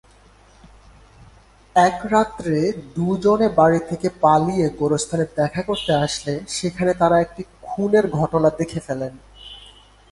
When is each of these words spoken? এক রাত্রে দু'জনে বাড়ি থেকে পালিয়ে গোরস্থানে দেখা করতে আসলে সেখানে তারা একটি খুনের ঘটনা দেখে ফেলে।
এক 1.75 1.97
রাত্রে 2.13 2.57
দু'জনে 2.95 3.47
বাড়ি 3.59 3.79
থেকে 3.89 4.07
পালিয়ে 4.23 4.65
গোরস্থানে 4.79 5.25
দেখা 5.37 5.61
করতে 5.61 5.91
আসলে 6.05 6.33
সেখানে 6.57 6.91
তারা 6.93 7.15
একটি 7.19 7.41
খুনের 7.67 8.05
ঘটনা 8.17 8.49
দেখে 8.59 8.79
ফেলে। 8.79 9.07